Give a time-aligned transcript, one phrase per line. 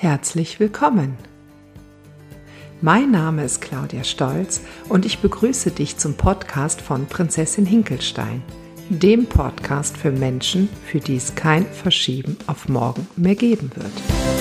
[0.00, 1.16] Herzlich willkommen.
[2.80, 8.44] Mein Name ist Claudia Stolz und ich begrüße dich zum Podcast von Prinzessin Hinkelstein,
[8.90, 14.37] dem Podcast für Menschen, für die es kein Verschieben auf morgen mehr geben wird.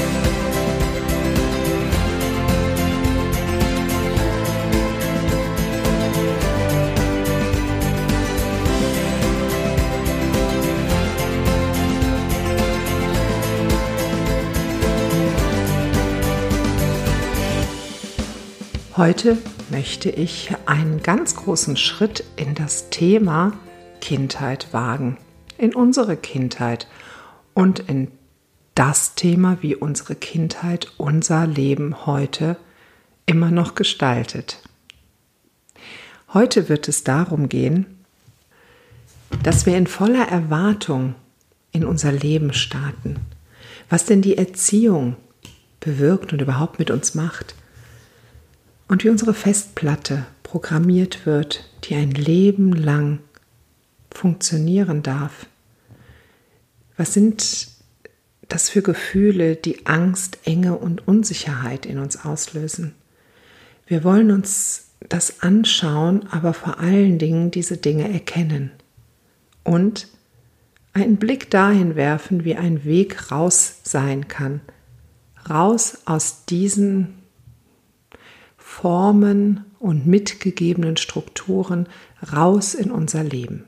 [18.98, 19.38] Heute
[19.70, 23.54] möchte ich einen ganz großen Schritt in das Thema
[24.02, 25.20] Kindheit wagen,
[25.60, 26.88] in unsere Kindheit
[27.54, 28.08] und in
[28.74, 32.58] das Thema, wie unsere Kindheit unser Leben heute
[33.28, 34.64] immer noch gestaltet.
[36.34, 37.86] Heute wird es darum gehen,
[39.44, 41.14] dass wir in voller Erwartung
[41.72, 43.20] in unser Leben starten,
[43.92, 45.18] was denn die Erziehung
[45.82, 47.54] bewirkt und überhaupt mit uns macht
[48.88, 53.20] und wie unsere Festplatte programmiert wird, die ein Leben lang
[54.12, 55.48] funktionieren darf.
[56.96, 57.68] Was sind
[58.48, 62.96] das für Gefühle, die Angst, Enge und Unsicherheit in uns auslösen?
[63.86, 68.72] Wir wollen uns das anschauen, aber vor allen Dingen diese Dinge erkennen
[69.64, 70.08] und
[70.94, 74.62] einen Blick dahin werfen, wie ein Weg raus sein kann.
[75.50, 77.17] Raus aus diesen
[78.82, 81.88] Formen und mitgegebenen Strukturen
[82.32, 83.64] raus in unser Leben.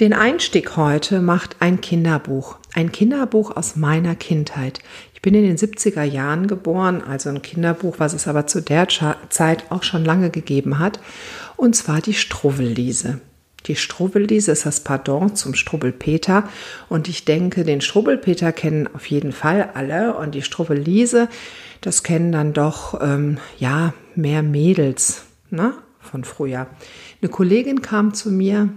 [0.00, 4.78] Den Einstieg heute macht ein Kinderbuch, ein Kinderbuch aus meiner Kindheit.
[5.12, 8.88] Ich bin in den 70er Jahren geboren, also ein Kinderbuch, was es aber zu der
[9.28, 11.00] Zeit auch schon lange gegeben hat,
[11.56, 13.20] und zwar die Struwwelliese.
[13.66, 16.48] Die Struwwelliese ist das Pardon zum Strubbelpeter
[16.88, 21.28] und ich denke, den Strubbelpeter kennen auf jeden Fall alle und die Struwwelliese,
[21.82, 26.66] das kennen dann doch ähm, ja mehr Mädels ne, von früher.
[27.20, 28.68] Eine Kollegin kam zu mir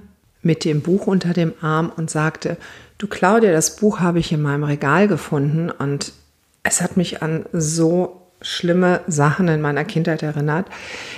[0.41, 2.57] mit dem Buch unter dem Arm und sagte,
[2.97, 6.13] du Claudia, das Buch habe ich in meinem Regal gefunden und
[6.63, 10.67] es hat mich an so schlimme Sachen in meiner Kindheit erinnert.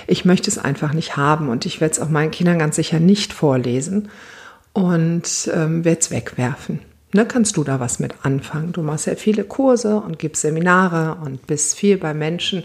[0.06, 2.98] Ich möchte es einfach nicht haben und ich werde es auch meinen Kindern ganz sicher
[2.98, 4.08] nicht vorlesen
[4.72, 6.80] und ähm, werde es wegwerfen.
[7.12, 8.72] Ne, kannst du da was mit anfangen?
[8.72, 12.62] Du machst ja viele Kurse und gibst Seminare und bist viel bei Menschen,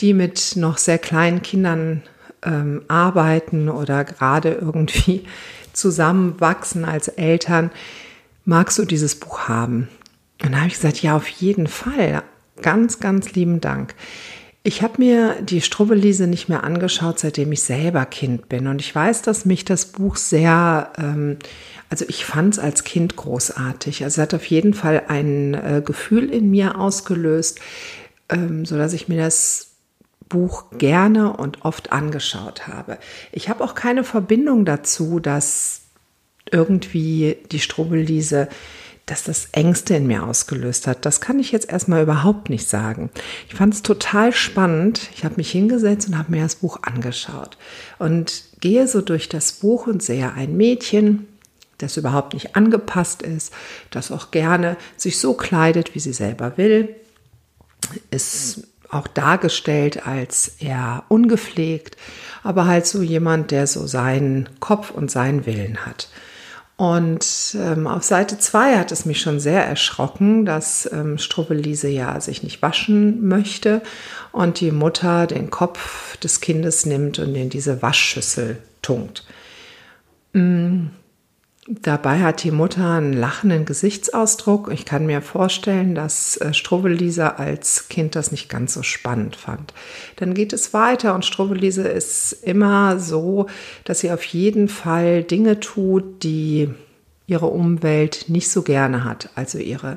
[0.00, 2.02] die mit noch sehr kleinen Kindern
[2.42, 5.24] ähm, arbeiten oder gerade irgendwie
[5.72, 7.70] zusammenwachsen als Eltern.
[8.44, 9.88] Magst du dieses Buch haben?
[10.42, 12.22] Und da habe ich gesagt, ja, auf jeden Fall.
[12.60, 13.94] Ganz, ganz lieben Dank.
[14.66, 18.66] Ich habe mir die Strubbelise nicht mehr angeschaut, seitdem ich selber Kind bin.
[18.66, 21.38] Und ich weiß, dass mich das Buch sehr, ähm,
[21.90, 24.04] also ich fand es als Kind großartig.
[24.04, 27.60] Also es hat auf jeden Fall ein äh, Gefühl in mir ausgelöst,
[28.30, 29.73] ähm, so dass ich mir das
[30.28, 32.98] Buch gerne und oft angeschaut habe.
[33.32, 35.82] Ich habe auch keine Verbindung dazu, dass
[36.50, 38.48] irgendwie die Strubbelise
[39.06, 41.04] dass das Ängste in mir ausgelöst hat.
[41.04, 43.10] Das kann ich jetzt erstmal überhaupt nicht sagen.
[43.48, 45.10] Ich fand es total spannend.
[45.14, 47.58] Ich habe mich hingesetzt und habe mir das Buch angeschaut
[47.98, 51.28] und gehe so durch das Buch und sehe ein Mädchen,
[51.78, 53.52] das überhaupt nicht angepasst ist,
[53.90, 56.94] das auch gerne sich so kleidet, wie sie selber will,
[58.10, 61.96] ist auch dargestellt als eher ungepflegt,
[62.42, 66.08] aber halt so jemand, der so seinen Kopf und seinen Willen hat.
[66.76, 72.20] Und ähm, auf Seite 2 hat es mich schon sehr erschrocken, dass ähm, Strubbelise ja
[72.20, 73.80] sich nicht waschen möchte
[74.32, 79.24] und die Mutter den Kopf des Kindes nimmt und in diese Waschschüssel tunkt.
[80.32, 80.86] Mm,
[81.66, 84.70] Dabei hat die Mutter einen lachenden Gesichtsausdruck.
[84.70, 89.72] Ich kann mir vorstellen, dass äh, Strubbelise als Kind das nicht ganz so spannend fand.
[90.16, 93.46] Dann geht es weiter und Strubbelise ist immer so,
[93.84, 96.68] dass sie auf jeden Fall Dinge tut, die
[97.26, 99.30] ihre Umwelt nicht so gerne hat.
[99.34, 99.96] Also ihre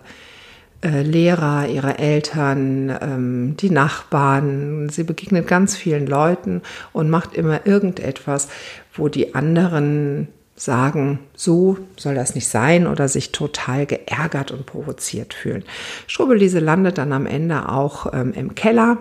[0.81, 4.87] äh, Lehrer, ihre Eltern, ähm, die Nachbarn.
[4.87, 6.61] Sie begegnet ganz vielen Leuten
[6.93, 8.47] und macht immer irgendetwas,
[8.93, 15.33] wo die anderen sagen, so soll das nicht sein oder sich total geärgert und provoziert
[15.33, 15.63] fühlen.
[16.07, 18.97] Strubbelise landet dann am Ende auch ähm, im Keller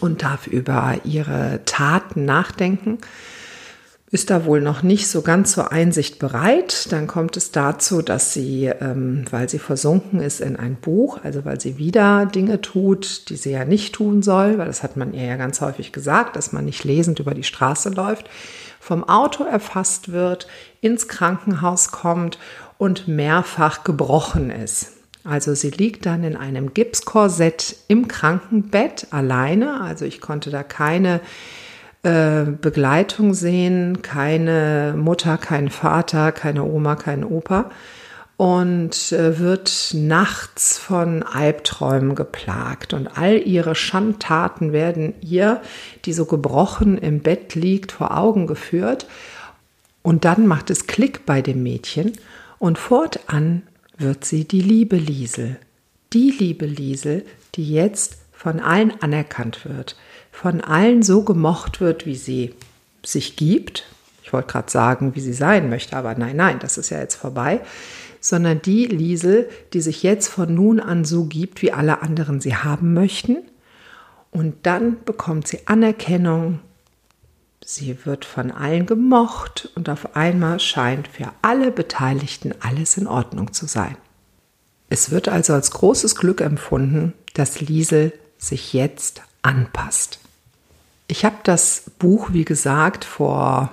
[0.00, 2.98] und darf über ihre Taten nachdenken.
[4.10, 6.92] Ist da wohl noch nicht so ganz zur Einsicht bereit.
[6.92, 11.44] Dann kommt es dazu, dass sie, ähm, weil sie versunken ist in ein Buch, also
[11.44, 15.14] weil sie wieder Dinge tut, die sie ja nicht tun soll, weil das hat man
[15.14, 18.30] ihr ja ganz häufig gesagt, dass man nicht lesend über die Straße läuft,
[18.84, 20.46] vom Auto erfasst wird,
[20.82, 22.38] ins Krankenhaus kommt
[22.76, 24.92] und mehrfach gebrochen ist.
[25.24, 29.80] Also sie liegt dann in einem Gipskorsett im Krankenbett alleine.
[29.80, 31.20] Also ich konnte da keine
[32.02, 37.70] äh, Begleitung sehen, keine Mutter, kein Vater, keine Oma, kein Opa
[38.36, 45.60] und äh, wird nachts von Albträumen geplagt und all ihre Schandtaten werden ihr,
[46.04, 49.06] die so gebrochen im Bett liegt, vor Augen geführt
[50.02, 52.12] und dann macht es Klick bei dem Mädchen
[52.58, 53.62] und fortan
[53.96, 55.56] wird sie die liebe Liesel.
[56.12, 59.96] Die liebe Liesel, die jetzt von allen anerkannt wird,
[60.30, 62.54] von allen so gemocht wird, wie sie
[63.04, 63.86] sich gibt.
[64.22, 67.14] Ich wollte gerade sagen, wie sie sein möchte, aber nein, nein, das ist ja jetzt
[67.14, 67.60] vorbei.
[68.26, 72.56] Sondern die Liesel, die sich jetzt von nun an so gibt, wie alle anderen sie
[72.56, 73.38] haben möchten.
[74.30, 76.60] Und dann bekommt sie Anerkennung,
[77.66, 83.54] Sie wird von allen gemocht und auf einmal scheint für alle Beteiligten alles in Ordnung
[83.54, 83.96] zu sein.
[84.90, 90.18] Es wird also als großes Glück empfunden, dass Liesel sich jetzt anpasst.
[91.08, 93.72] Ich habe das Buch, wie gesagt, vor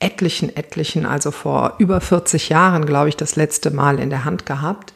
[0.00, 4.46] etlichen, etlichen, also vor über 40 Jahren, glaube ich, das letzte Mal in der Hand
[4.46, 4.92] gehabt.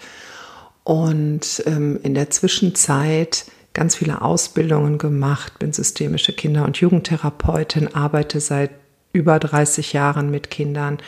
[0.83, 8.41] Und ähm, in der Zwischenzeit ganz viele Ausbildungen gemacht, bin systemische Kinder- und Jugendtherapeutin, arbeite
[8.41, 8.71] seit
[9.13, 10.99] über 30 Jahren mit Kindern,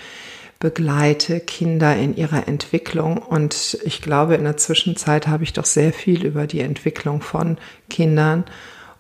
[0.59, 5.93] begleite Kinder in ihrer Entwicklung und ich glaube, in der Zwischenzeit habe ich doch sehr
[5.93, 7.59] viel über die Entwicklung von
[7.91, 8.45] Kindern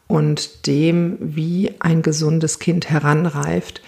[0.06, 3.81] und dem, wie ein gesundes Kind heranreift,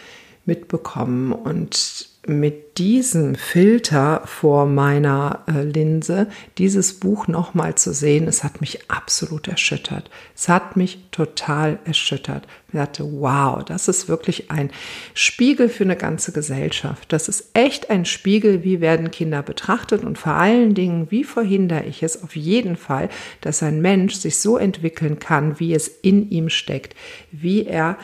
[0.48, 1.32] mitbekommen.
[1.32, 6.28] Und mit diesem Filter vor meiner äh, Linse
[6.58, 10.10] dieses Buch nochmal zu sehen, es hat mich absolut erschüttert.
[10.36, 12.46] Es hat mich total erschüttert.
[12.68, 14.70] Ich dachte, wow, das ist wirklich ein
[15.14, 17.12] Spiegel für eine ganze Gesellschaft.
[17.12, 21.84] Das ist echt ein Spiegel, wie werden Kinder betrachtet und vor allen Dingen, wie verhindere
[21.84, 23.08] ich es auf jeden Fall,
[23.40, 26.94] dass ein Mensch sich so entwickeln kann, wie es in ihm steckt,
[27.32, 27.96] wie er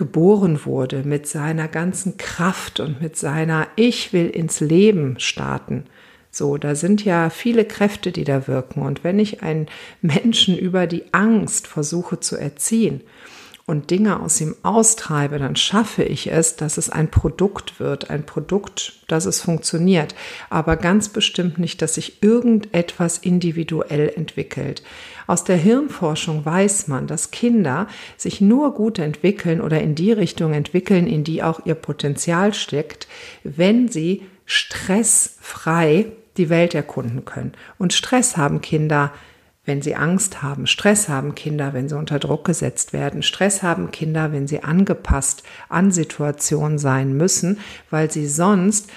[0.00, 5.84] geboren wurde, mit seiner ganzen Kraft und mit seiner Ich will ins Leben starten.
[6.30, 8.80] So, da sind ja viele Kräfte, die da wirken.
[8.80, 9.66] Und wenn ich einen
[10.00, 13.02] Menschen über die Angst versuche zu erziehen,
[13.70, 18.26] und Dinge aus ihm austreibe, dann schaffe ich es, dass es ein Produkt wird, ein
[18.26, 20.16] Produkt, dass es funktioniert,
[20.50, 24.82] aber ganz bestimmt nicht, dass sich irgendetwas individuell entwickelt.
[25.30, 27.86] Aus der Hirnforschung weiß man, dass Kinder
[28.16, 33.06] sich nur gut entwickeln oder in die Richtung entwickeln, in die auch ihr Potenzial steckt,
[33.44, 36.06] wenn sie stressfrei
[36.36, 37.52] die Welt erkunden können.
[37.78, 39.12] Und Stress haben Kinder
[39.66, 40.66] wenn sie Angst haben.
[40.66, 43.22] Stress haben Kinder, wenn sie unter Druck gesetzt werden.
[43.22, 48.90] Stress haben Kinder, wenn sie angepasst an Situationen sein müssen, weil sie sonst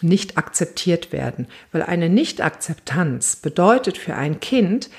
[0.00, 1.46] nicht akzeptiert werden.
[1.70, 4.90] Weil eine Nicht-Akzeptanz bedeutet für ein Kind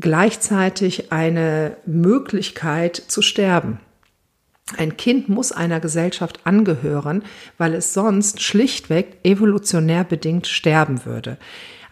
[0.00, 3.80] gleichzeitig eine Möglichkeit zu sterben.
[4.76, 7.24] Ein Kind muss einer Gesellschaft angehören,
[7.58, 11.38] weil es sonst schlichtweg evolutionär bedingt sterben würde.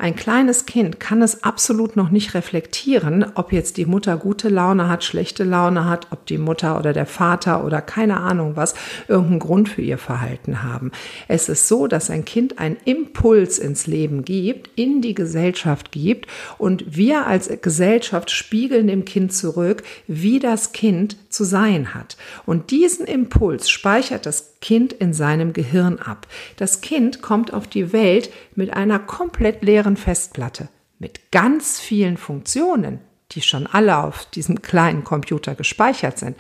[0.01, 4.89] Ein kleines Kind kann es absolut noch nicht reflektieren, ob jetzt die Mutter gute Laune
[4.89, 8.75] hat, schlechte Laune hat, ob die Mutter oder der Vater oder keine Ahnung was
[9.09, 10.93] irgendeinen Grund für ihr Verhalten haben.
[11.27, 16.29] Es ist so, dass ein Kind einen Impuls ins Leben gibt, in die Gesellschaft gibt
[16.59, 22.17] und wir als Gesellschaft spiegeln dem Kind zurück, wie das Kind zu sein hat.
[22.47, 26.27] Und diesen Impuls speichert das Kind in seinem Gehirn ab.
[26.57, 30.69] Das Kind kommt auf die Welt mit einer komplett leeren Festplatte,
[30.99, 33.01] mit ganz vielen Funktionen,
[33.33, 36.37] die schon alle auf diesem kleinen Computer gespeichert sind.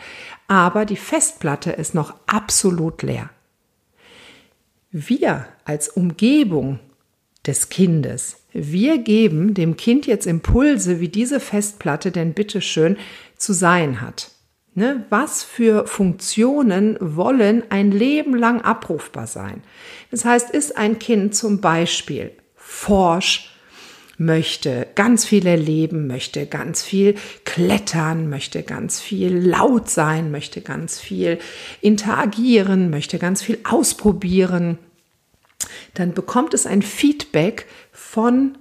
[0.47, 3.30] Aber die Festplatte ist noch absolut leer.
[4.90, 6.80] Wir als Umgebung
[7.47, 12.97] des Kindes, wir geben dem Kind jetzt Impulse, wie diese Festplatte denn bitteschön
[13.37, 14.30] zu sein hat.
[14.78, 19.64] Ne, was für Funktionen wollen ein Leben lang abrufbar sein?
[20.12, 23.50] Das heißt, ist ein Kind zum Beispiel forsch,
[24.18, 31.00] möchte ganz viel erleben, möchte ganz viel klettern, möchte ganz viel laut sein, möchte ganz
[31.00, 31.40] viel
[31.80, 34.78] interagieren, möchte ganz viel ausprobieren,
[35.94, 38.56] dann bekommt es ein Feedback von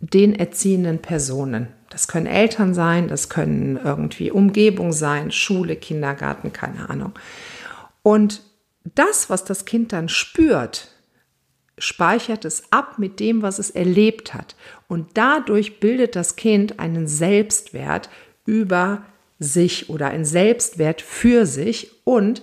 [0.00, 1.68] den erziehenden Personen.
[1.98, 7.10] Das können Eltern sein, das können irgendwie Umgebung sein, Schule, Kindergarten, keine Ahnung.
[8.04, 8.40] Und
[8.84, 10.92] das, was das Kind dann spürt,
[11.76, 14.54] speichert es ab mit dem, was es erlebt hat.
[14.86, 18.10] Und dadurch bildet das Kind einen Selbstwert
[18.46, 19.02] über
[19.40, 22.42] sich oder einen Selbstwert für sich und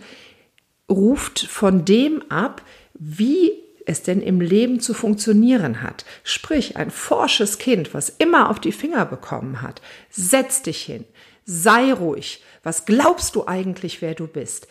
[0.91, 2.61] ruft von dem ab,
[2.93, 3.54] wie
[3.85, 6.05] es denn im Leben zu funktionieren hat.
[6.23, 11.05] Sprich, ein forsches Kind, was immer auf die Finger bekommen hat, setz dich hin,
[11.45, 12.43] sei ruhig.
[12.63, 14.67] Was glaubst du eigentlich, wer du bist?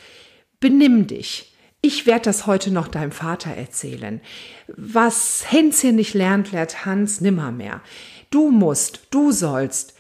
[0.61, 1.55] Benimm dich.
[1.81, 4.21] Ich werde das heute noch deinem Vater erzählen.
[4.69, 7.83] Was Hänschen nicht lernt, lernt Hans nimmermehr.
[8.31, 9.95] Du musst, du sollst.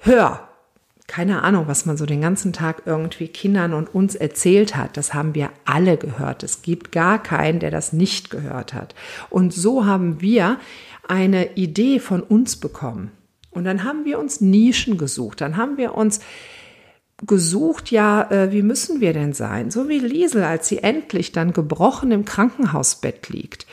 [0.00, 0.49] Hör,
[1.10, 4.96] keine Ahnung, was man so den ganzen Tag irgendwie Kindern und uns erzählt hat.
[4.96, 6.44] Das haben wir alle gehört.
[6.44, 8.94] Es gibt gar keinen, der das nicht gehört hat.
[9.28, 10.58] Und so haben wir
[11.08, 13.10] eine Idee von uns bekommen.
[13.50, 15.40] Und dann haben wir uns Nischen gesucht.
[15.40, 16.20] Dann haben wir uns
[17.26, 19.72] gesucht, ja, äh, wie müssen wir denn sein?
[19.72, 23.66] So wie Liesel, als sie endlich dann gebrochen im Krankenhausbett liegt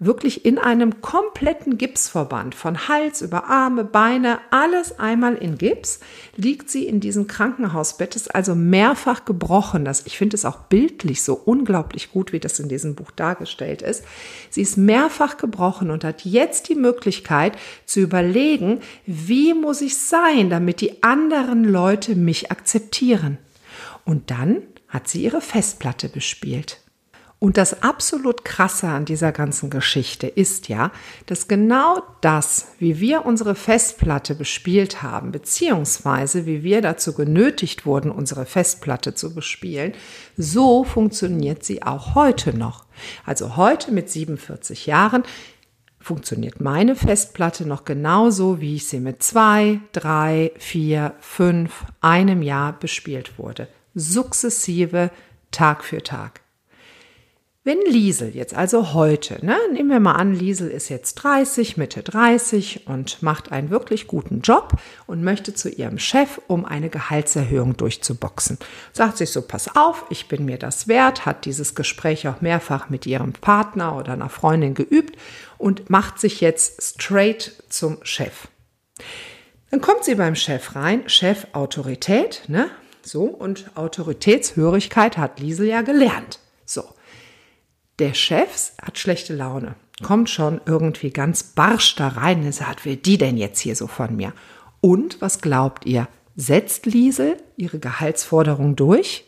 [0.00, 6.00] wirklich in einem kompletten Gipsverband von Hals über Arme, Beine, alles einmal in Gips,
[6.36, 9.84] liegt sie in diesem Krankenhausbett, ist also mehrfach gebrochen.
[9.84, 13.82] Das, ich finde es auch bildlich so unglaublich gut, wie das in diesem Buch dargestellt
[13.82, 14.04] ist.
[14.50, 20.48] Sie ist mehrfach gebrochen und hat jetzt die Möglichkeit zu überlegen, wie muss ich sein,
[20.50, 23.38] damit die anderen Leute mich akzeptieren.
[24.04, 26.80] Und dann hat sie ihre Festplatte bespielt.
[27.40, 30.90] Und das absolut Krasse an dieser ganzen Geschichte ist ja,
[31.26, 38.10] dass genau das, wie wir unsere Festplatte bespielt haben, beziehungsweise wie wir dazu genötigt wurden,
[38.10, 39.92] unsere Festplatte zu bespielen,
[40.36, 42.86] so funktioniert sie auch heute noch.
[43.24, 45.22] Also heute mit 47 Jahren
[46.00, 52.72] funktioniert meine Festplatte noch genauso, wie ich sie mit zwei, drei, vier, fünf, einem Jahr
[52.72, 53.68] bespielt wurde.
[53.94, 55.10] Sukzessive,
[55.52, 56.40] Tag für Tag.
[57.68, 62.02] Wenn Liesel jetzt also heute, ne, nehmen wir mal an, Liesel ist jetzt 30, Mitte
[62.02, 64.72] 30 und macht einen wirklich guten Job
[65.06, 68.56] und möchte zu ihrem Chef, um eine Gehaltserhöhung durchzuboxen.
[68.94, 72.88] Sagt sich so, pass auf, ich bin mir das wert, hat dieses Gespräch auch mehrfach
[72.88, 75.18] mit ihrem Partner oder einer Freundin geübt
[75.58, 78.48] und macht sich jetzt straight zum Chef.
[79.70, 82.70] Dann kommt sie beim Chef rein, Chef Autorität, ne?
[83.02, 86.40] So, und Autoritätshörigkeit hat Liesel ja gelernt.
[87.98, 89.74] Der Chef hat schlechte Laune,
[90.04, 93.88] kommt schon irgendwie ganz barsch da rein und sagt, will die denn jetzt hier so
[93.88, 94.32] von mir?
[94.80, 96.06] Und was glaubt ihr?
[96.36, 99.24] Setzt Liesel ihre Gehaltsforderung durch?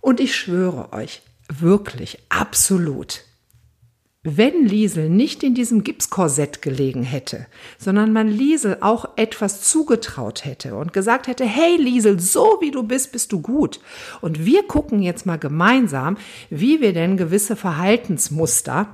[0.00, 3.24] Und ich schwöre euch, wirklich, absolut,
[4.28, 7.46] wenn Liesel nicht in diesem Gipskorsett gelegen hätte,
[7.78, 12.82] sondern man Liesel auch etwas zugetraut hätte und gesagt hätte, hey Liesel, so wie du
[12.82, 13.78] bist, bist du gut.
[14.20, 16.16] Und wir gucken jetzt mal gemeinsam,
[16.50, 18.88] wie wir denn gewisse Verhaltensmuster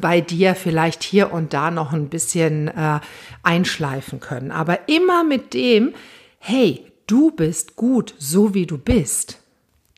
[0.00, 3.00] bei dir vielleicht hier und da noch ein bisschen äh,
[3.42, 4.50] einschleifen können.
[4.50, 5.92] Aber immer mit dem,
[6.38, 9.41] hey, du bist gut, so wie du bist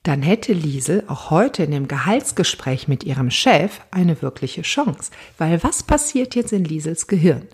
[0.04, 5.10] dann hätte Liesel auch heute in dem Gehaltsgespräch mit ihrem Chef eine wirkliche Chance.
[5.38, 7.48] Weil was passiert jetzt in Liesels Gehirn?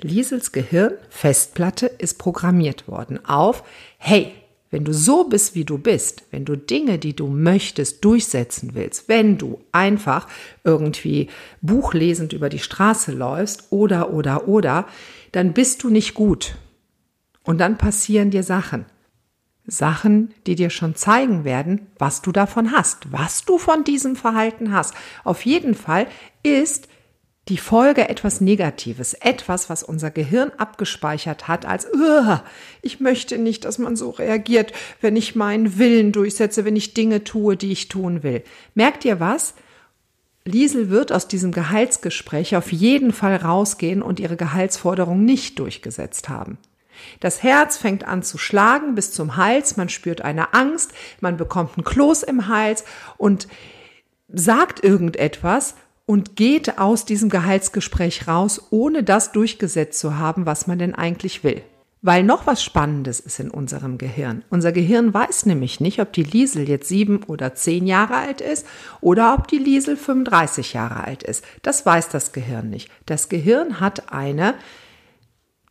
[0.00, 3.62] Liesels Gehirn, Festplatte, ist programmiert worden auf,
[3.98, 4.32] hey,
[4.70, 9.08] wenn du so bist, wie du bist, wenn du Dinge, die du möchtest, durchsetzen willst,
[9.08, 10.26] wenn du einfach
[10.64, 11.28] irgendwie
[11.62, 14.86] buchlesend über die Straße läufst oder, oder, oder,
[15.30, 16.56] dann bist du nicht gut.
[17.44, 18.86] Und dann passieren dir Sachen.
[19.66, 24.72] Sachen, die dir schon zeigen werden, was du davon hast, was du von diesem Verhalten
[24.72, 24.94] hast.
[25.24, 26.06] Auf jeden Fall
[26.42, 26.88] ist
[27.48, 31.86] die Folge etwas Negatives, etwas, was unser Gehirn abgespeichert hat als,
[32.82, 37.22] ich möchte nicht, dass man so reagiert, wenn ich meinen Willen durchsetze, wenn ich Dinge
[37.22, 38.42] tue, die ich tun will.
[38.74, 39.54] Merkt ihr was?
[40.44, 46.58] Liesel wird aus diesem Gehaltsgespräch auf jeden Fall rausgehen und ihre Gehaltsforderung nicht durchgesetzt haben.
[47.20, 51.78] Das Herz fängt an zu schlagen bis zum Hals, man spürt eine Angst, man bekommt
[51.78, 52.84] ein Kloß im Hals
[53.16, 53.48] und
[54.28, 55.74] sagt irgendetwas
[56.06, 61.44] und geht aus diesem Gehaltsgespräch raus, ohne das durchgesetzt zu haben, was man denn eigentlich
[61.44, 61.62] will.
[62.02, 64.44] Weil noch was Spannendes ist in unserem Gehirn.
[64.48, 68.64] Unser Gehirn weiß nämlich nicht, ob die Liesel jetzt sieben oder zehn Jahre alt ist
[69.00, 71.44] oder ob die Liesel 35 Jahre alt ist.
[71.62, 72.90] Das weiß das Gehirn nicht.
[73.06, 74.54] Das Gehirn hat eine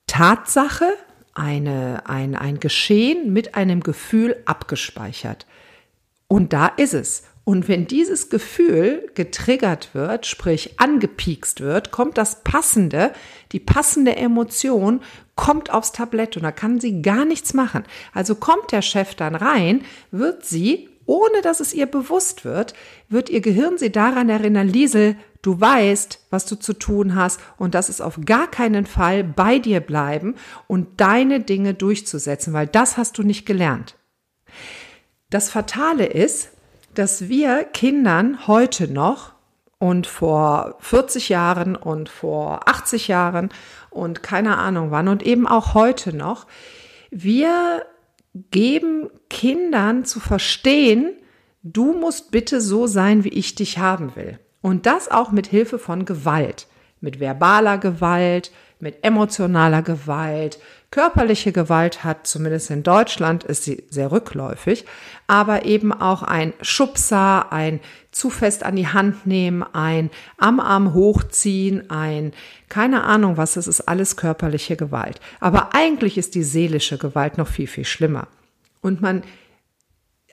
[0.08, 0.92] Tatsache,
[1.36, 5.46] eine, ein, ein Geschehen mit einem Gefühl abgespeichert.
[6.28, 7.24] Und da ist es.
[7.44, 13.14] Und wenn dieses Gefühl getriggert wird, sprich angepiekst wird, kommt das passende,
[13.52, 15.02] die passende Emotion
[15.36, 17.84] kommt aufs Tablett und da kann sie gar nichts machen.
[18.14, 22.74] Also kommt der Chef dann rein, wird sie, ohne dass es ihr bewusst wird,
[23.10, 27.76] wird ihr Gehirn sie daran erinnern, Liesel, Du weißt, was du zu tun hast und
[27.76, 30.34] das ist auf gar keinen Fall bei dir bleiben
[30.66, 33.96] und deine Dinge durchzusetzen, weil das hast du nicht gelernt.
[35.30, 36.50] Das Fatale ist,
[36.96, 39.34] dass wir Kindern heute noch
[39.78, 43.50] und vor 40 Jahren und vor 80 Jahren
[43.92, 46.48] und keine Ahnung wann und eben auch heute noch.
[47.12, 47.86] Wir
[48.52, 51.14] geben Kindern zu verstehen,
[51.64, 54.40] du musst bitte so sein, wie ich dich haben will.
[54.62, 56.68] Und das auch mit Hilfe von Gewalt,
[57.00, 60.60] mit verbaler Gewalt, mit emotionaler Gewalt.
[60.92, 64.86] Körperliche Gewalt hat, zumindest in Deutschland, ist sie sehr rückläufig,
[65.28, 67.80] aber eben auch ein Schubser, ein
[68.12, 72.34] zu fest an die Hand nehmen, ein am Arm hochziehen, ein
[72.70, 75.20] keine Ahnung was, es ist alles körperliche Gewalt.
[75.40, 78.28] Aber eigentlich ist die seelische Gewalt noch viel, viel schlimmer.
[78.82, 79.24] Und man,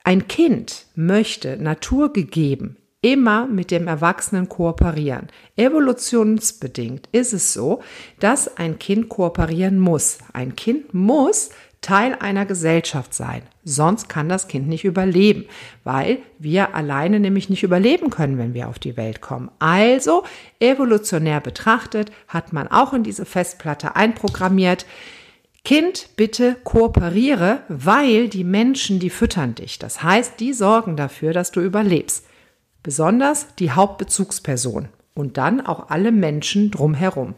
[0.05, 5.29] ein Kind möchte naturgegeben immer mit dem Erwachsenen kooperieren.
[5.57, 7.83] Evolutionsbedingt ist es so,
[8.21, 10.19] dass ein Kind kooperieren muss.
[10.33, 11.51] Ein Kind muss
[11.83, 13.43] Teil einer Gesellschaft sein.
[13.65, 15.47] Sonst kann das Kind nicht überleben,
[15.83, 19.51] weil wir alleine nämlich nicht überleben können, wenn wir auf die Welt kommen.
[19.59, 20.23] Also,
[20.61, 24.87] evolutionär betrachtet, hat man auch in diese Festplatte einprogrammiert,
[25.65, 29.79] Kind, bitte kooperiere, weil die Menschen, die füttern dich.
[29.79, 32.27] Das heißt, die sorgen dafür, dass du überlebst.
[32.83, 37.35] Besonders die Hauptbezugsperson und dann auch alle Menschen drumherum.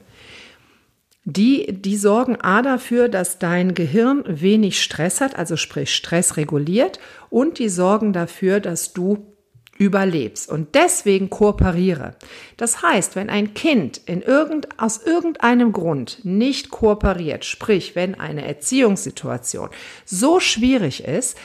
[1.27, 7.01] Die, die sorgen A dafür, dass dein Gehirn wenig Stress hat, also sprich Stress reguliert,
[7.31, 9.35] und die sorgen dafür, dass du
[9.79, 10.51] überlebst.
[10.51, 12.15] Und deswegen kooperiere.
[12.57, 18.47] Das heißt, wenn ein Kind in irgend, aus irgendeinem Grund nicht kooperiert, sprich, wenn eine
[18.47, 19.71] Erziehungssituation
[20.05, 21.39] so schwierig ist,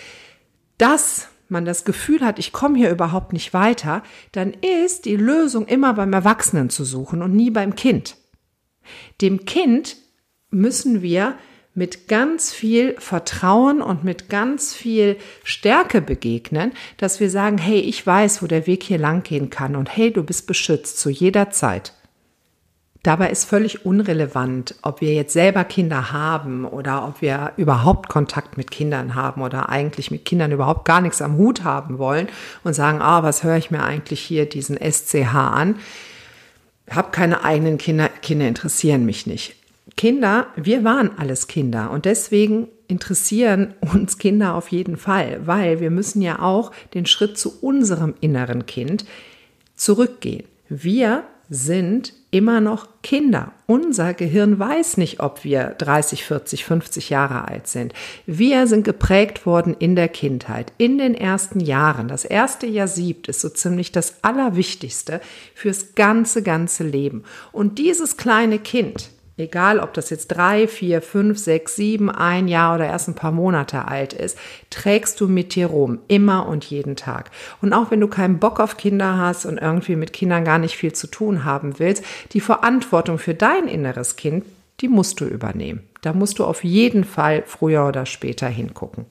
[0.77, 5.67] dass man das Gefühl hat, ich komme hier überhaupt nicht weiter, dann ist die Lösung
[5.67, 8.15] immer beim Erwachsenen zu suchen und nie beim Kind.
[9.21, 9.97] Dem Kind
[10.51, 11.35] müssen wir
[11.75, 18.05] mit ganz viel Vertrauen und mit ganz viel Stärke begegnen, dass wir sagen, hey, ich
[18.05, 21.51] weiß, wo der Weg hier lang gehen kann und hey, du bist beschützt zu jeder
[21.51, 21.93] Zeit.
[23.03, 28.57] Dabei ist völlig unrelevant, ob wir jetzt selber Kinder haben oder ob wir überhaupt Kontakt
[28.57, 32.27] mit Kindern haben oder eigentlich mit Kindern überhaupt gar nichts am Hut haben wollen
[32.65, 35.77] und sagen, ah, was höre ich mir eigentlich hier diesen SCH an?
[36.89, 39.55] Hab keine eigenen Kinder, Kinder interessieren mich nicht.
[39.95, 45.89] Kinder, wir waren alles Kinder und deswegen interessieren uns Kinder auf jeden Fall, weil wir
[45.89, 49.05] müssen ja auch den Schritt zu unserem inneren Kind
[49.77, 50.45] zurückgehen.
[50.67, 53.53] Wir sind immer noch Kinder.
[53.65, 57.93] Unser Gehirn weiß nicht, ob wir 30, 40, 50 Jahre alt sind.
[58.27, 62.07] Wir sind geprägt worden in der Kindheit, in den ersten Jahren.
[62.07, 65.21] Das erste Jahr siebt ist so ziemlich das Allerwichtigste
[65.55, 67.23] fürs ganze, ganze Leben.
[67.51, 72.75] Und dieses kleine Kind, egal ob das jetzt drei, vier, fünf, sechs, sieben, ein Jahr
[72.75, 74.37] oder erst ein paar Monate alt ist,
[74.69, 77.31] trägst du mit dir rum, immer und jeden Tag.
[77.61, 80.75] Und auch wenn du keinen Bock auf Kinder hast und irgendwie mit Kindern gar nicht
[80.75, 84.45] viel zu tun haben willst, die Verantwortung für dein inneres Kind,
[84.81, 85.81] die musst du übernehmen.
[86.01, 89.05] Da musst du auf jeden Fall früher oder später hingucken.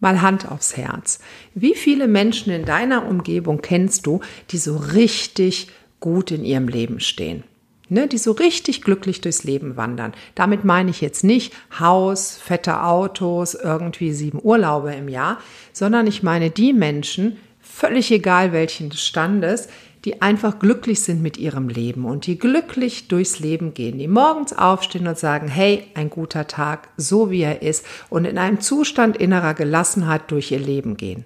[0.00, 1.20] Mal Hand aufs Herz.
[1.54, 5.68] Wie viele Menschen in deiner Umgebung kennst du, die so richtig
[6.00, 7.44] gut in ihrem Leben stehen?
[7.90, 10.12] Ne, die so richtig glücklich durchs Leben wandern.
[10.34, 15.38] Damit meine ich jetzt nicht Haus, fette Autos, irgendwie sieben Urlaube im Jahr,
[15.72, 19.68] sondern ich meine die Menschen, völlig egal welchen Standes,
[20.04, 24.52] die einfach glücklich sind mit ihrem Leben und die glücklich durchs Leben gehen, die morgens
[24.52, 29.16] aufstehen und sagen, hey, ein guter Tag, so wie er ist und in einem Zustand
[29.16, 31.24] innerer Gelassenheit durch ihr Leben gehen.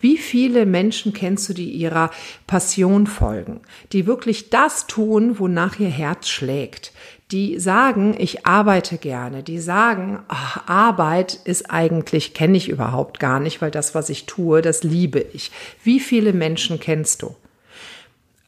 [0.00, 2.10] Wie viele Menschen kennst du, die ihrer
[2.46, 3.60] Passion folgen,
[3.92, 6.92] die wirklich das tun, wonach ihr Herz schlägt,
[7.30, 13.40] die sagen, ich arbeite gerne, die sagen, ach, Arbeit ist eigentlich, kenne ich überhaupt gar
[13.40, 15.50] nicht, weil das, was ich tue, das liebe ich.
[15.82, 17.34] Wie viele Menschen kennst du?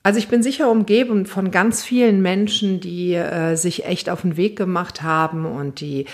[0.06, 4.36] Also ich bin sicher umgeben von ganz vielen Menschen, die äh, sich echt auf den
[4.36, 6.04] Weg gemacht haben und die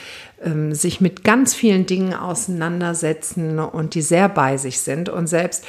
[0.40, 5.09] ähm, sich mit ganz vielen Dingen auseinandersetzen und die sehr bei sich sind.
[5.09, 5.64] Und selbst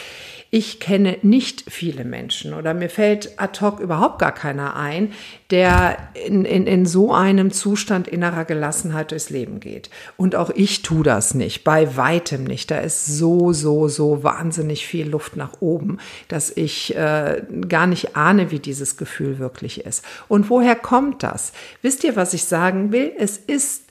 [0.53, 5.13] ich kenne nicht viele Menschen oder mir fällt ad hoc überhaupt gar keiner ein,
[5.49, 9.89] der in, in, in so einem Zustand innerer Gelassenheit durchs Leben geht.
[10.17, 12.69] Und auch ich tue das nicht, bei weitem nicht.
[12.69, 18.17] Da ist so, so, so wahnsinnig viel Luft nach oben, dass ich äh, gar nicht
[18.17, 20.03] ahne, wie dieses Gefühl wirklich ist.
[20.27, 21.53] Und woher kommt das?
[21.81, 23.13] Wisst ihr, was ich sagen will?
[23.17, 23.90] Es ist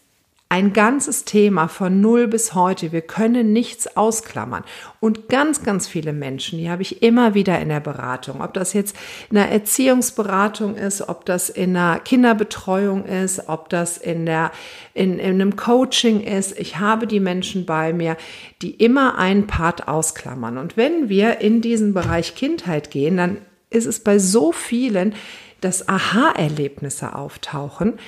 [0.50, 2.90] ein ganzes Thema von null bis heute.
[2.90, 4.64] Wir können nichts ausklammern.
[4.98, 8.42] Und ganz, ganz viele Menschen, die habe ich immer wieder in der Beratung.
[8.42, 8.96] Ob das jetzt
[9.30, 14.50] in der Erziehungsberatung ist, ob das in der Kinderbetreuung ist, ob das in der,
[14.92, 16.58] in, in einem Coaching ist.
[16.58, 18.16] Ich habe die Menschen bei mir,
[18.60, 20.58] die immer einen Part ausklammern.
[20.58, 23.36] Und wenn wir in diesen Bereich Kindheit gehen, dann
[23.70, 25.14] ist es bei so vielen,
[25.60, 28.00] dass Aha-Erlebnisse auftauchen.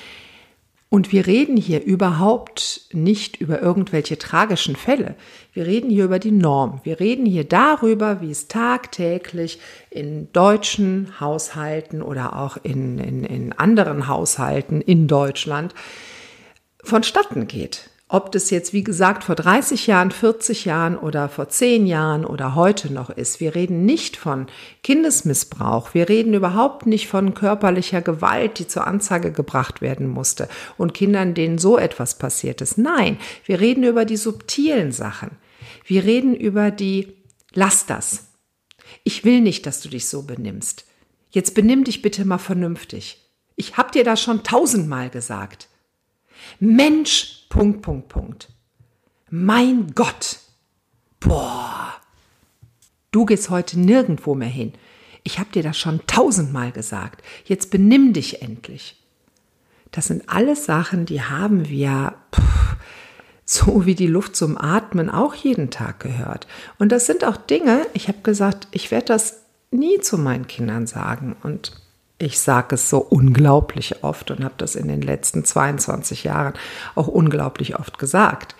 [0.93, 5.15] Und wir reden hier überhaupt nicht über irgendwelche tragischen Fälle.
[5.51, 6.81] Wir reden hier über die Norm.
[6.83, 13.53] Wir reden hier darüber, wie es tagtäglich in deutschen Haushalten oder auch in, in, in
[13.53, 15.73] anderen Haushalten in Deutschland
[16.83, 17.89] vonstatten geht.
[18.13, 22.53] Ob das jetzt, wie gesagt, vor 30 Jahren, 40 Jahren oder vor 10 Jahren oder
[22.53, 23.39] heute noch ist.
[23.39, 24.45] Wir reden nicht von
[24.83, 25.95] Kindesmissbrauch.
[25.95, 30.47] Wir reden überhaupt nicht von körperlicher Gewalt, die zur Anzeige gebracht werden musste
[30.77, 32.77] und Kindern, denen so etwas passiert ist.
[32.77, 35.31] Nein, wir reden über die subtilen Sachen.
[35.83, 37.13] Wir reden über die,
[37.55, 38.27] lass das.
[39.03, 40.85] Ich will nicht, dass du dich so benimmst.
[41.31, 43.27] Jetzt benimm dich bitte mal vernünftig.
[43.55, 45.67] Ich hab dir das schon tausendmal gesagt.
[46.59, 48.49] Mensch, Punkt, Punkt, Punkt.
[49.29, 50.39] Mein Gott.
[51.19, 51.93] Boah.
[53.11, 54.73] Du gehst heute nirgendwo mehr hin.
[55.21, 57.21] Ich habe dir das schon tausendmal gesagt.
[57.45, 59.03] Jetzt benimm dich endlich.
[59.91, 62.75] Das sind alles Sachen, die haben wir pff,
[63.45, 66.47] so wie die Luft zum Atmen auch jeden Tag gehört.
[66.79, 70.87] Und das sind auch Dinge, ich habe gesagt, ich werde das nie zu meinen Kindern
[70.87, 71.35] sagen.
[71.43, 71.73] Und
[72.23, 76.53] ich sage es so unglaublich oft und habe das in den letzten 22 Jahren
[76.95, 78.55] auch unglaublich oft gesagt.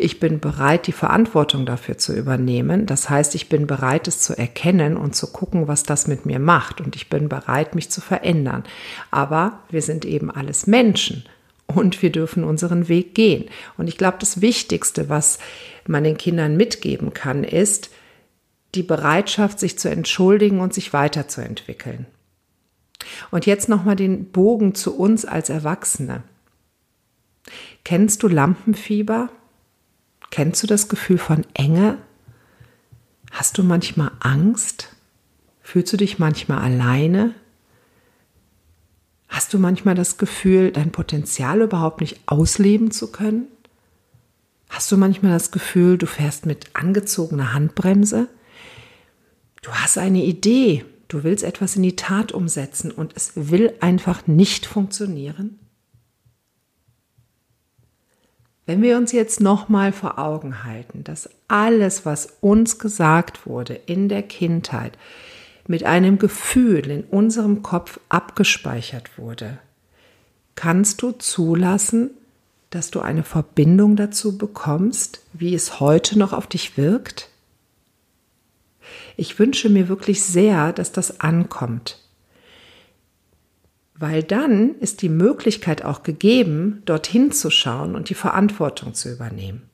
[0.00, 2.86] Ich bin bereit, die Verantwortung dafür zu übernehmen.
[2.86, 6.38] Das heißt, ich bin bereit, es zu erkennen und zu gucken, was das mit mir
[6.38, 6.80] macht.
[6.80, 8.62] Und ich bin bereit, mich zu verändern.
[9.10, 11.24] Aber wir sind eben alles Menschen
[11.66, 13.46] und wir dürfen unseren Weg gehen.
[13.76, 15.40] Und ich glaube, das Wichtigste, was
[15.88, 17.90] man den Kindern mitgeben kann, ist
[18.76, 22.06] die Bereitschaft, sich zu entschuldigen und sich weiterzuentwickeln.
[23.30, 26.22] Und jetzt nochmal den Bogen zu uns als Erwachsene.
[27.84, 29.30] Kennst du Lampenfieber?
[30.30, 31.98] Kennst du das Gefühl von Enge?
[33.30, 34.94] Hast du manchmal Angst?
[35.62, 37.34] Fühlst du dich manchmal alleine?
[39.28, 43.46] Hast du manchmal das Gefühl, dein Potenzial überhaupt nicht ausleben zu können?
[44.70, 48.28] Hast du manchmal das Gefühl, du fährst mit angezogener Handbremse?
[49.62, 54.26] Du hast eine Idee, du willst etwas in die Tat umsetzen und es will einfach
[54.26, 55.58] nicht funktionieren?
[58.66, 64.10] Wenn wir uns jetzt nochmal vor Augen halten, dass alles, was uns gesagt wurde in
[64.10, 64.98] der Kindheit,
[65.66, 69.58] mit einem Gefühl in unserem Kopf abgespeichert wurde,
[70.54, 72.10] kannst du zulassen,
[72.68, 77.30] dass du eine Verbindung dazu bekommst, wie es heute noch auf dich wirkt?
[79.20, 81.98] Ich wünsche mir wirklich sehr, dass das ankommt.
[83.96, 89.68] Weil dann ist die Möglichkeit auch gegeben, dorthin zu schauen und die Verantwortung zu übernehmen.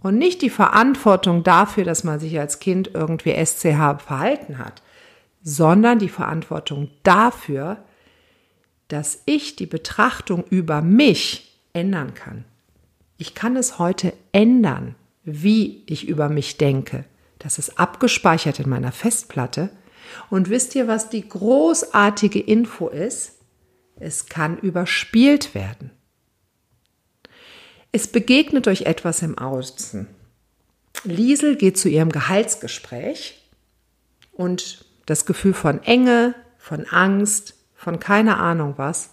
[0.00, 4.82] Und nicht die Verantwortung dafür, dass man sich als Kind irgendwie SCH verhalten hat,
[5.40, 7.84] sondern die Verantwortung dafür,
[8.88, 12.44] dass ich die Betrachtung über mich ändern kann.
[13.18, 17.04] Ich kann es heute ändern, wie ich über mich denke,
[17.38, 19.70] das ist abgespeichert in meiner Festplatte.
[20.30, 23.32] Und wisst ihr, was die großartige Info ist?
[23.96, 25.90] Es kann überspielt werden.
[27.92, 30.06] Es begegnet euch etwas im Außen.
[31.04, 33.48] Liesel geht zu ihrem Gehaltsgespräch
[34.32, 39.10] und das Gefühl von Enge, von Angst, von keine Ahnung was,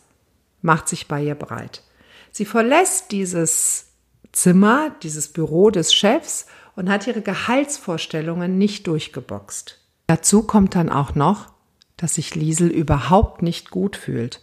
[0.61, 1.83] macht sich bei ihr breit.
[2.31, 3.93] Sie verlässt dieses
[4.31, 9.79] Zimmer, dieses Büro des Chefs und hat ihre Gehaltsvorstellungen nicht durchgeboxt.
[10.07, 11.47] Dazu kommt dann auch noch,
[11.97, 14.41] dass sich Liesel überhaupt nicht gut fühlt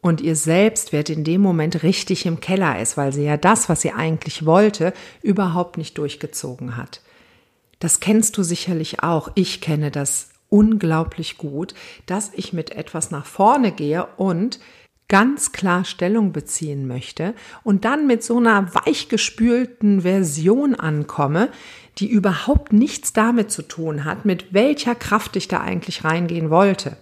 [0.00, 3.80] und ihr Selbstwert in dem Moment richtig im Keller ist, weil sie ja das, was
[3.80, 7.00] sie eigentlich wollte, überhaupt nicht durchgezogen hat.
[7.78, 9.30] Das kennst du sicherlich auch.
[9.34, 11.74] Ich kenne das unglaublich gut,
[12.06, 14.60] dass ich mit etwas nach vorne gehe und
[15.08, 21.50] ganz klar Stellung beziehen möchte und dann mit so einer weichgespülten Version ankomme,
[21.98, 26.96] die überhaupt nichts damit zu tun hat, mit welcher Kraft ich da eigentlich reingehen wollte.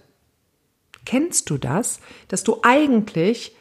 [1.05, 3.55] Kennst du das, dass du eigentlich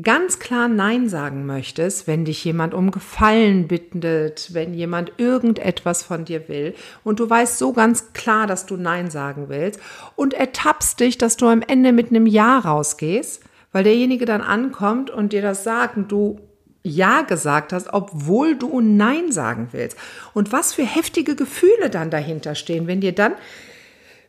[0.00, 6.24] ganz klar Nein sagen möchtest, wenn dich jemand um Gefallen bittet, wenn jemand irgendetwas von
[6.24, 6.74] dir will
[7.04, 9.80] und du weißt so ganz klar, dass du Nein sagen willst
[10.16, 15.10] und ertappst dich, dass du am Ende mit einem Ja rausgehst, weil derjenige dann ankommt
[15.10, 16.40] und dir das sagt und du
[16.82, 19.96] ja gesagt hast, obwohl du Nein sagen willst.
[20.32, 23.34] Und was für heftige Gefühle dann dahinter stehen, wenn dir dann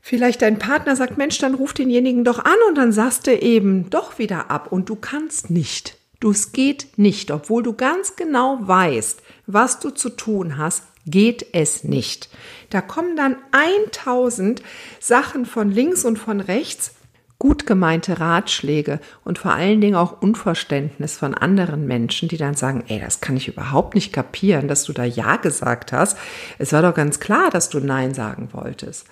[0.04, 3.90] vielleicht dein Partner sagt, Mensch, dann ruf denjenigen doch an und dann sagst du eben
[3.90, 5.98] doch wieder ab und du kannst nicht.
[6.20, 11.48] Du, es geht nicht, obwohl du ganz genau weißt, was du zu tun hast, geht
[11.54, 12.30] es nicht.
[12.70, 14.62] Da kommen dann 1000
[15.00, 16.96] Sachen von links und von rechts,
[17.40, 22.84] gut gemeinte Ratschläge und vor allen Dingen auch Unverständnis von anderen Menschen, die dann sagen,
[22.88, 26.18] ey, das kann ich überhaupt nicht kapieren, dass du da Ja gesagt hast.
[26.58, 29.08] Es war doch ganz klar, dass du Nein sagen wolltest.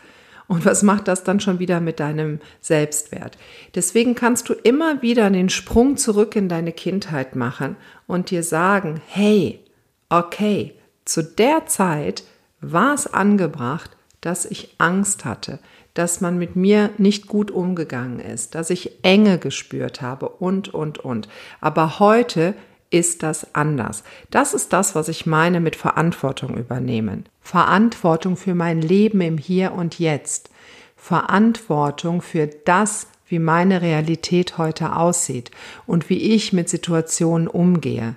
[0.52, 3.38] Und was macht das dann schon wieder mit deinem Selbstwert?
[3.74, 9.02] Deswegen kannst du immer wieder den Sprung zurück in deine Kindheit machen und dir sagen,
[9.08, 9.62] hey,
[10.10, 10.74] okay,
[11.06, 12.26] zu der Zeit
[12.60, 15.60] war es angebracht, dass ich Angst hatte,
[15.94, 20.98] dass man mit mir nicht gut umgegangen ist, dass ich Enge gespürt habe und, und,
[21.00, 21.30] und.
[21.62, 22.56] Aber heute
[22.92, 24.04] ist das anders.
[24.30, 27.26] Das ist das, was ich meine mit Verantwortung übernehmen.
[27.42, 30.50] Verantwortung für mein Leben im Hier und Jetzt.
[30.96, 35.50] Verantwortung für das, wie meine Realität heute aussieht
[35.88, 38.16] und wie ich mit Situationen umgehe.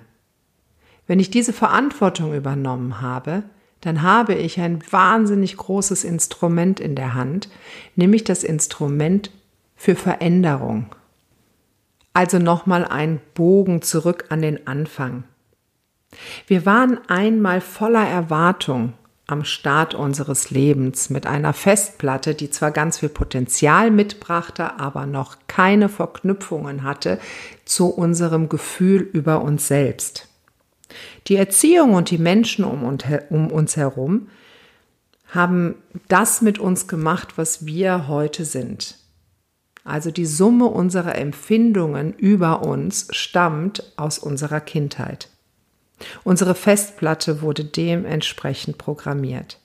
[1.07, 3.43] Wenn ich diese Verantwortung übernommen habe,
[3.81, 7.49] dann habe ich ein wahnsinnig großes Instrument in der Hand,
[7.95, 9.31] nämlich das Instrument
[9.75, 10.94] für Veränderung.
[12.15, 15.25] Also nochmal ein Bogen zurück an den Anfang.
[16.47, 18.93] Wir waren einmal voller Erwartung
[19.27, 25.39] am Start unseres Lebens mit einer Festplatte, die zwar ganz viel Potenzial mitbrachte, aber noch
[25.47, 27.19] keine Verknüpfungen hatte
[27.65, 30.29] zu unserem Gefühl über uns selbst.
[31.27, 34.29] Die Erziehung und die Menschen um, uns herum
[35.27, 35.75] haben
[36.07, 39.04] das mit uns gemacht, was wir heute sind.
[39.85, 45.29] Also die Summe unserer Empfindungen über uns stammt aus unserer Kindheit.
[46.23, 49.59] Unsere Festplatte wurde dementsprechend programmiert.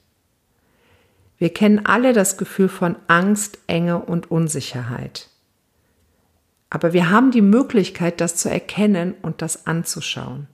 [1.39, 5.31] Wir kennen alle das Gefühl von Angst, Enge und Unsicherheit.
[6.69, 10.49] Aber wir haben die Möglichkeit, das zu erkennen und das anzuschauen.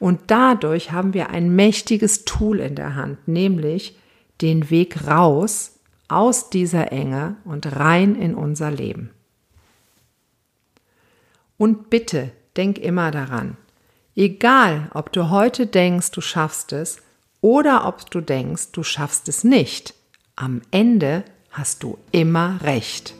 [0.00, 3.96] Und dadurch haben wir ein mächtiges Tool in der Hand, nämlich
[4.42, 5.79] den Weg raus
[6.10, 9.10] aus dieser Enge und rein in unser Leben.
[11.56, 13.56] Und bitte denk immer daran,
[14.16, 16.98] egal ob du heute denkst, du schaffst es
[17.40, 19.94] oder ob du denkst, du schaffst es nicht,
[20.36, 23.14] am Ende hast du immer recht.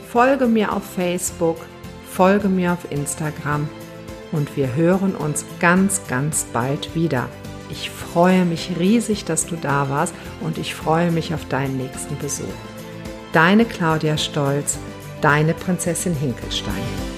[0.08, 1.58] Folge mir auf Facebook
[2.16, 3.68] folge mir auf Instagram
[4.32, 7.28] und wir hören uns ganz, ganz bald wieder.
[7.68, 12.16] Ich freue mich riesig, dass du da warst und ich freue mich auf deinen nächsten
[12.16, 12.46] Besuch.
[13.34, 14.78] Deine Claudia Stolz,
[15.20, 17.15] deine Prinzessin Hinkelstein.